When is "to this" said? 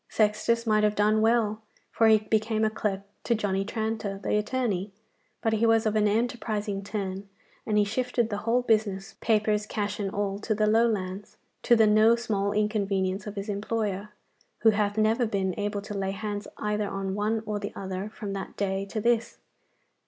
18.87-19.37